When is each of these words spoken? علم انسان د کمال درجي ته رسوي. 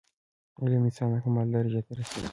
علم 0.61 0.81
انسان 0.87 1.09
د 1.13 1.15
کمال 1.23 1.47
درجي 1.53 1.81
ته 1.85 1.91
رسوي. 1.97 2.29